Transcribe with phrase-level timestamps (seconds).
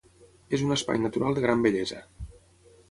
[0.57, 2.03] És un espai natural de gran bellesa.